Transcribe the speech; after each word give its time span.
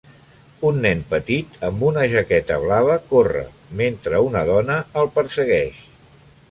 Un 0.69 0.79
nen 0.85 1.03
petit 1.11 1.59
amb 1.67 1.83
una 1.89 2.07
jaqueta 2.15 2.57
blava 2.65 2.97
corre, 3.13 3.45
mentre 3.83 4.27
una 4.31 4.45
dona 4.53 4.83
el 5.03 5.15
persegueix. 5.21 5.89